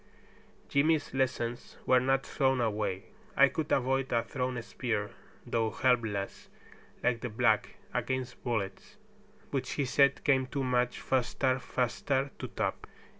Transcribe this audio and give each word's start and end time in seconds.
Jimmy's 0.67 1.13
lessons 1.13 1.77
were 1.85 1.99
not 1.99 2.25
thrown 2.25 2.59
away. 2.59 3.09
I 3.37 3.49
could 3.49 3.71
avoid 3.71 4.11
a 4.11 4.23
thrown 4.23 4.59
spear, 4.63 5.11
though 5.45 5.69
helpless, 5.69 6.49
like 7.03 7.21
the 7.21 7.29
black, 7.29 7.75
against 7.93 8.43
bullets, 8.43 8.97
which 9.51 9.73
he 9.73 9.85
said 9.85 10.23
came 10.23 10.47
"too 10.47 10.63
much 10.63 10.99
faster 10.99 11.59
faster 11.59 12.31
to 12.39 12.47
top." 12.47 12.87